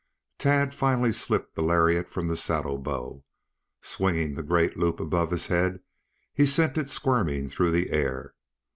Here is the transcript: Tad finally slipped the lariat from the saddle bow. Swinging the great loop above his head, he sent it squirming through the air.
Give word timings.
Tad 0.39 0.73
finally 0.73 1.11
slipped 1.11 1.53
the 1.53 1.61
lariat 1.61 2.09
from 2.09 2.25
the 2.25 2.35
saddle 2.35 2.79
bow. 2.79 3.23
Swinging 3.83 4.33
the 4.33 4.41
great 4.41 4.75
loop 4.75 4.99
above 4.99 5.29
his 5.29 5.45
head, 5.45 5.79
he 6.33 6.43
sent 6.47 6.75
it 6.75 6.89
squirming 6.89 7.47
through 7.49 7.69
the 7.69 7.91
air. 7.91 8.33